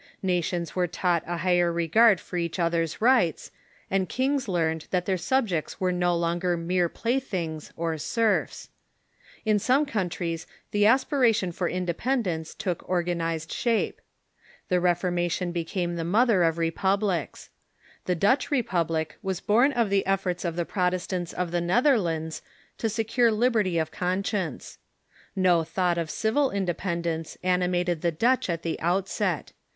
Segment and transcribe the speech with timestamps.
[0.23, 3.51] Nations were taught a higher regard for each other's rights,
[3.87, 8.69] and kings learned that their subjects were no longer mere playthings or serfs.
[9.45, 14.01] In some countries the aspiration for independence took organized shape.
[14.69, 17.51] The Reformation became the mother of republics.
[18.05, 22.41] The Dutch Republic was born of the efforts of the Protestants of the Netherlands
[22.79, 24.79] to secure liberty of conscience.
[25.35, 29.51] No thought of civil independence animated the Dutch at the outset.